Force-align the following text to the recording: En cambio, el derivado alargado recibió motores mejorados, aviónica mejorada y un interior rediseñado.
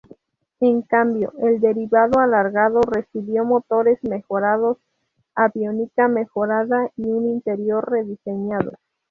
En 0.61 0.81
cambio, 0.81 1.31
el 1.43 1.59
derivado 1.59 2.17
alargado 2.21 2.81
recibió 2.81 3.45
motores 3.45 3.99
mejorados, 4.03 4.79
aviónica 5.35 6.07
mejorada 6.07 6.89
y 6.97 7.03
un 7.03 7.27
interior 7.29 7.87
rediseñado. 7.87 8.71